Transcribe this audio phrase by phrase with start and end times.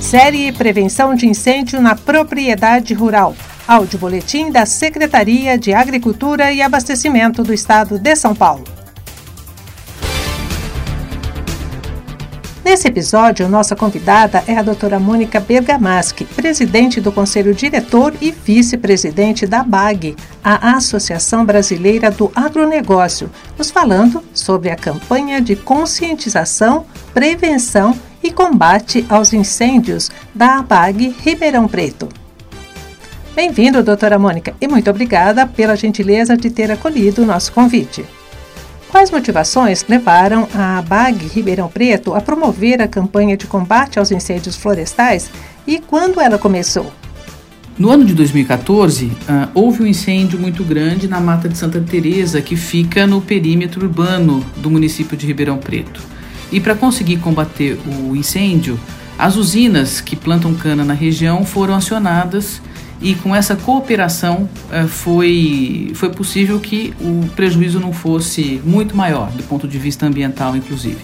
[0.00, 3.36] Série Prevenção de Incêndio na Propriedade Rural.
[3.68, 8.64] Áudio Boletim da Secretaria de Agricultura e Abastecimento do Estado de São Paulo.
[12.64, 19.46] Nesse episódio, nossa convidada é a doutora Mônica Bergamaschi, presidente do Conselho Diretor e vice-presidente
[19.46, 27.92] da BAG, a Associação Brasileira do Agronegócio, nos falando sobre a campanha de conscientização, prevenção
[27.92, 32.08] e combate aos incêndios da ABAG Ribeirão Preto.
[33.34, 38.04] Bem-vindo, doutora Mônica, e muito obrigada pela gentileza de ter acolhido o nosso convite.
[38.90, 44.56] Quais motivações levaram a ABAG Ribeirão Preto a promover a campanha de combate aos incêndios
[44.56, 45.30] florestais
[45.66, 46.92] e quando ela começou?
[47.78, 51.80] No ano de 2014, uh, ah, houve um incêndio muito grande na Mata de Santa
[51.80, 56.00] Teresa, que fica no perímetro urbano do município de Ribeirão Preto.
[56.52, 58.78] E para conseguir combater o incêndio,
[59.18, 62.60] as usinas que plantam cana na região foram acionadas
[63.02, 69.30] e com essa cooperação eh, foi, foi possível que o prejuízo não fosse muito maior,
[69.30, 70.98] do ponto de vista ambiental, inclusive.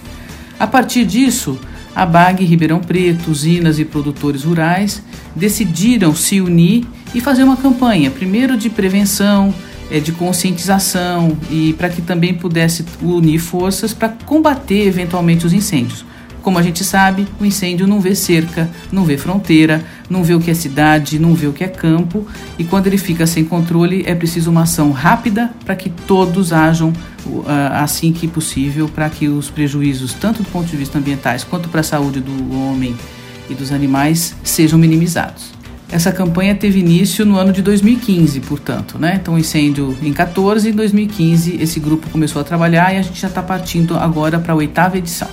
[0.59, 1.59] A partir disso,
[1.95, 5.03] a BAG Ribeirão Preto, usinas e produtores rurais
[5.35, 9.55] decidiram se unir e fazer uma campanha, primeiro de prevenção,
[9.91, 16.05] é, de conscientização e para que também pudesse unir forças para combater eventualmente os incêndios.
[16.47, 20.39] Como a gente sabe, o incêndio não vê cerca, não vê fronteira, não vê o
[20.39, 22.25] que é cidade, não vê o que é campo,
[22.57, 26.93] e quando ele fica sem controle, é preciso uma ação rápida para que todos ajam
[27.27, 31.69] uh, assim que possível, para que os prejuízos, tanto do ponto de vista ambientais quanto
[31.69, 32.97] para a saúde do homem
[33.51, 35.56] e dos animais, sejam minimizados.
[35.91, 39.19] Essa campanha teve início no ano de 2015, portanto, né?
[39.21, 43.21] Então, incêndio em 14 e em 2015 esse grupo começou a trabalhar e a gente
[43.21, 45.29] já está partindo agora para a oitava edição.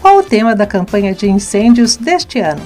[0.00, 2.62] Qual o tema da campanha de incêndios deste ano?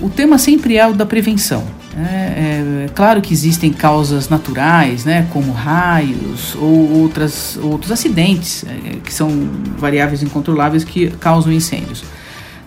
[0.00, 1.62] O tema sempre é o da prevenção.
[1.94, 8.64] É, é, é, claro que existem causas naturais, né, como raios ou outras, outros acidentes,
[8.64, 9.28] é, que são
[9.76, 12.02] variáveis incontroláveis que causam incêndios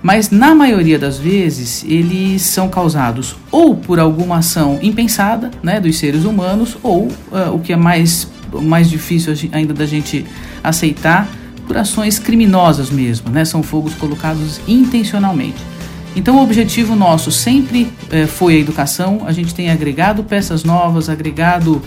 [0.04, 5.98] mas na maioria das vezes eles são causados ou por alguma ação impensada né, dos
[5.98, 8.28] seres humanos, ou uh, o que é mais,
[8.62, 10.26] mais difícil ainda da gente
[10.62, 11.30] aceitar,
[11.66, 13.46] por ações criminosas mesmo, né?
[13.46, 15.64] São fogos colocados intencionalmente.
[16.14, 19.22] Então, o objetivo nosso sempre eh, foi a educação.
[19.26, 21.82] A gente tem agregado peças novas, agregado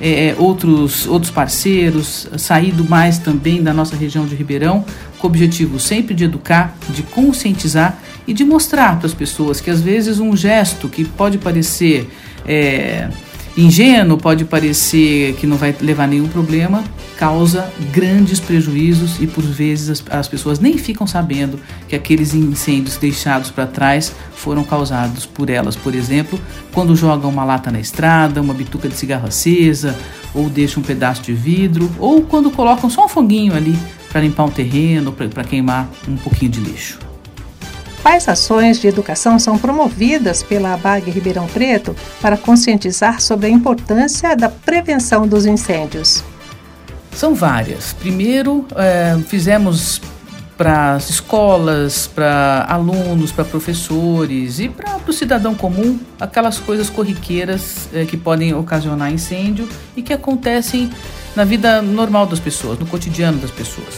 [0.00, 4.84] é, outros, outros parceiros, saído mais também da nossa região de Ribeirão,
[5.18, 9.70] com o objetivo sempre de educar, de conscientizar e de mostrar para as pessoas que
[9.70, 12.08] às vezes um gesto que pode parecer
[12.46, 13.08] é,
[13.56, 16.84] ingênuo, pode parecer que não vai levar nenhum problema,
[17.18, 22.96] causa grandes prejuízos e por vezes as, as pessoas nem ficam sabendo que aqueles incêndios
[22.96, 25.74] deixados para trás foram causados por elas.
[25.76, 26.38] Por exemplo,
[26.72, 29.96] quando jogam uma lata na estrada, uma bituca de cigarro acesa,
[30.34, 33.76] ou deixam um pedaço de vidro, ou quando colocam só um foguinho ali
[34.10, 36.98] para limpar um terreno, para queimar um pouquinho de lixo.
[38.02, 44.36] Quais ações de educação são promovidas pela ABAG Ribeirão Preto para conscientizar sobre a importância
[44.36, 46.22] da prevenção dos incêndios?
[47.16, 47.94] São várias.
[47.94, 50.02] Primeiro, é, fizemos
[50.54, 57.88] para as escolas, para alunos, para professores e para o cidadão comum aquelas coisas corriqueiras
[57.94, 59.66] é, que podem ocasionar incêndio
[59.96, 60.90] e que acontecem
[61.34, 63.94] na vida normal das pessoas, no cotidiano das pessoas.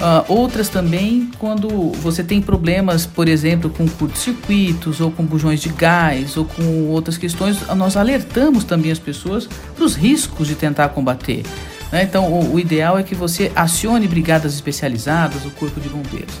[0.00, 1.68] Uh, outras também quando
[2.00, 7.16] você tem problemas, por exemplo, com curtos-circuitos ou com bujões de gás ou com outras
[7.16, 11.44] questões, nós alertamos também as pessoas para os riscos de tentar combater.
[11.92, 12.02] Né?
[12.02, 16.34] Então, o, o, ideal é que você acione brigadas especializadas, o corpo de bombeiros.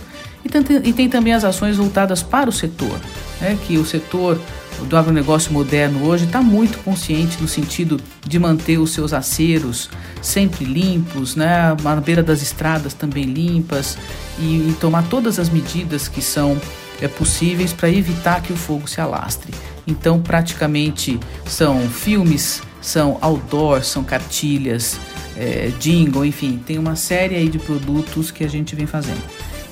[0.44, 2.98] E tem, e tem também as ações voltadas para o setor,
[3.40, 3.56] né?
[3.66, 4.40] que o setor
[4.88, 9.88] do agronegócio moderno hoje está muito consciente no sentido de manter os seus aceros
[10.20, 13.98] sempre limpos, né, na beira das estradas também limpas
[14.38, 16.60] e, e tomar todas as medidas que são
[17.00, 19.52] é, possíveis para evitar que o fogo se alastre.
[19.86, 24.98] Então, praticamente são filmes, são outdoor, são cartilhas,
[25.36, 29.22] é, jingle, enfim, tem uma série aí de produtos que a gente vem fazendo.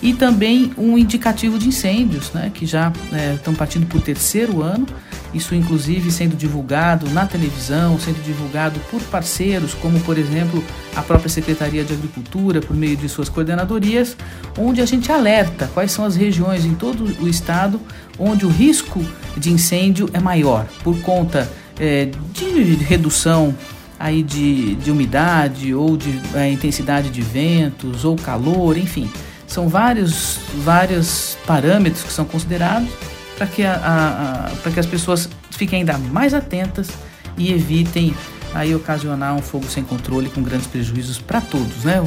[0.03, 2.91] E também um indicativo de incêndios, né, que já
[3.35, 4.87] estão é, partindo para o terceiro ano,
[5.35, 10.65] isso inclusive sendo divulgado na televisão, sendo divulgado por parceiros, como por exemplo
[10.97, 14.17] a própria Secretaria de Agricultura, por meio de suas coordenadorias,
[14.59, 17.79] onde a gente alerta quais são as regiões em todo o estado
[18.19, 19.05] onde o risco
[19.37, 21.49] de incêndio é maior, por conta
[21.81, 23.55] é, de redução
[23.99, 29.11] aí de, de umidade ou de é, intensidade de ventos ou calor, enfim.
[29.47, 32.89] São vários, vários parâmetros que são considerados
[33.37, 36.89] para que, a, a, que as pessoas fiquem ainda mais atentas
[37.37, 38.15] e evitem
[38.55, 42.03] aí ocasionar um fogo sem controle com grandes prejuízos para todos, né?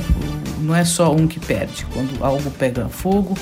[0.60, 1.86] Não é só um que perde.
[1.94, 3.38] Quando algo pega fogo,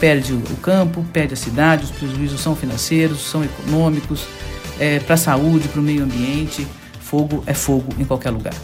[0.00, 4.26] perde o campo, perde a cidade, os prejuízos são financeiros, são econômicos,
[4.78, 6.66] é, para a saúde, para o meio ambiente.
[7.00, 8.54] Fogo é fogo em qualquer lugar.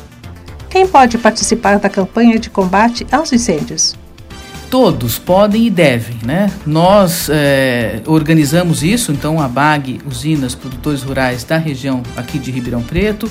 [0.68, 3.94] Quem pode participar da campanha de combate aos incêndios?
[4.70, 6.50] Todos podem e devem, né?
[6.66, 12.82] Nós é, organizamos isso, então a BAG, usinas, produtores rurais da região aqui de Ribeirão
[12.82, 13.30] Preto,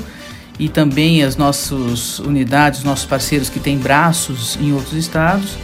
[0.60, 5.57] e também as nossas unidades, nossos parceiros que têm braços em outros estados.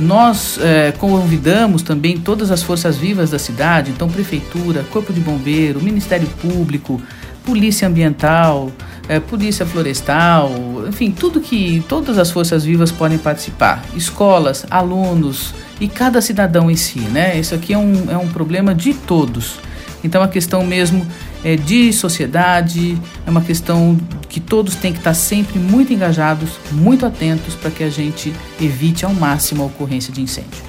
[0.00, 5.82] Nós é, convidamos também todas as forças vivas da cidade, então prefeitura, corpo de bombeiro,
[5.82, 7.02] Ministério Público,
[7.44, 8.70] polícia ambiental,
[9.08, 10.52] é, polícia florestal,
[10.86, 16.76] enfim, tudo que todas as forças vivas podem participar, escolas, alunos e cada cidadão em
[16.76, 17.38] si, né?
[17.38, 19.58] Isso aqui é um, é um problema de todos.
[20.04, 21.04] Então a questão mesmo
[21.42, 22.96] é de sociedade,
[23.26, 23.98] é uma questão
[24.28, 29.04] que todos têm que estar sempre muito engajados, muito atentos para que a gente evite
[29.04, 30.68] ao máximo a ocorrência de incêndio.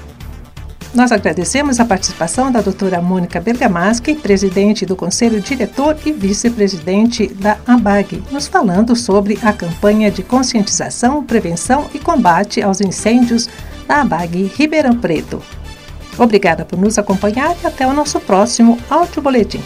[0.92, 7.58] Nós agradecemos a participação da doutora Mônica Bergamaschi, presidente do Conselho Diretor e vice-presidente da
[7.64, 13.48] ABAG, nos falando sobre a campanha de conscientização, prevenção e combate aos incêndios
[13.86, 15.40] da ABAG Ribeirão Preto.
[16.18, 19.62] Obrigada por nos acompanhar e até o nosso próximo Áudio Boletim.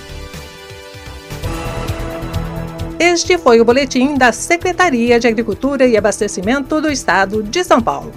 [3.06, 8.10] Este foi o boletim da Secretaria de Agricultura e Abastecimento do Estado de São Paulo.